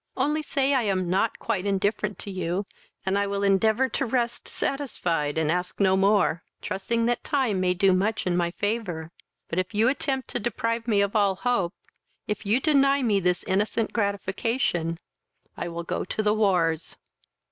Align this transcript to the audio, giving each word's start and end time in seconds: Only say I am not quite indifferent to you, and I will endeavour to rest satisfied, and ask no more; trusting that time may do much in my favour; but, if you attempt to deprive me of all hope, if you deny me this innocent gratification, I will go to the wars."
Only 0.17 0.41
say 0.41 0.73
I 0.73 0.81
am 0.81 1.11
not 1.11 1.37
quite 1.37 1.67
indifferent 1.67 2.17
to 2.21 2.31
you, 2.31 2.65
and 3.05 3.19
I 3.19 3.27
will 3.27 3.43
endeavour 3.43 3.87
to 3.89 4.05
rest 4.07 4.47
satisfied, 4.47 5.37
and 5.37 5.51
ask 5.51 5.79
no 5.79 5.95
more; 5.95 6.41
trusting 6.59 7.05
that 7.05 7.23
time 7.23 7.59
may 7.59 7.75
do 7.75 7.93
much 7.93 8.25
in 8.25 8.35
my 8.35 8.49
favour; 8.49 9.11
but, 9.47 9.59
if 9.59 9.75
you 9.75 9.87
attempt 9.89 10.27
to 10.29 10.39
deprive 10.39 10.87
me 10.87 11.01
of 11.01 11.15
all 11.15 11.35
hope, 11.35 11.75
if 12.25 12.47
you 12.47 12.59
deny 12.59 13.03
me 13.03 13.19
this 13.19 13.43
innocent 13.43 13.93
gratification, 13.93 14.97
I 15.55 15.67
will 15.67 15.83
go 15.83 16.03
to 16.03 16.23
the 16.23 16.33
wars." 16.33 16.97